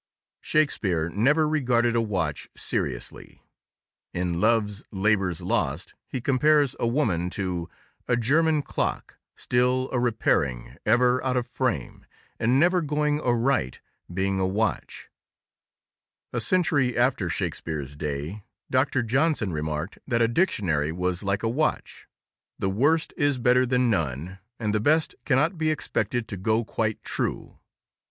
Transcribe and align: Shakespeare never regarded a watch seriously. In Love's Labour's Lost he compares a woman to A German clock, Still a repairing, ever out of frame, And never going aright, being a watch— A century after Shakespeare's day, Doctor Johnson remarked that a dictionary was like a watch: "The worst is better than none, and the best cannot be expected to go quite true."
Shakespeare 0.41 1.09
never 1.09 1.47
regarded 1.47 1.95
a 1.95 2.01
watch 2.01 2.49
seriously. 2.57 3.43
In 4.15 4.41
Love's 4.41 4.83
Labour's 4.91 5.41
Lost 5.41 5.93
he 6.07 6.19
compares 6.19 6.75
a 6.79 6.87
woman 6.87 7.29
to 7.29 7.69
A 8.07 8.17
German 8.17 8.63
clock, 8.63 9.19
Still 9.35 9.89
a 9.91 9.99
repairing, 9.99 10.75
ever 10.87 11.23
out 11.23 11.37
of 11.37 11.45
frame, 11.45 12.03
And 12.39 12.59
never 12.59 12.81
going 12.81 13.21
aright, 13.21 13.79
being 14.11 14.39
a 14.39 14.47
watch— 14.47 15.11
A 16.33 16.41
century 16.41 16.97
after 16.97 17.29
Shakespeare's 17.29 17.95
day, 17.95 18.43
Doctor 18.71 19.03
Johnson 19.03 19.53
remarked 19.53 19.99
that 20.07 20.19
a 20.23 20.27
dictionary 20.27 20.91
was 20.91 21.21
like 21.21 21.43
a 21.43 21.47
watch: 21.47 22.07
"The 22.57 22.71
worst 22.71 23.13
is 23.17 23.37
better 23.37 23.67
than 23.67 23.91
none, 23.91 24.39
and 24.59 24.73
the 24.73 24.79
best 24.79 25.13
cannot 25.25 25.59
be 25.59 25.69
expected 25.69 26.27
to 26.29 26.37
go 26.37 26.65
quite 26.65 27.03
true." 27.03 27.59